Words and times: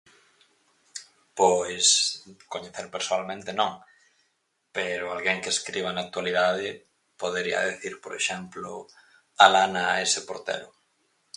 Pois 1.39 1.85
coñecer 2.53 2.87
persoalmente 2.95 3.51
non, 3.59 3.73
pero 4.75 5.03
alguén 5.07 5.41
que 5.43 5.53
escriba 5.55 5.89
na 5.91 6.03
actualidade 6.07 6.67
podería 7.21 7.67
decir, 7.69 7.93
por 8.03 8.13
exemplo, 8.19 8.67
Alana 9.45 9.85
S 10.11 10.13
Portero. 10.29 10.69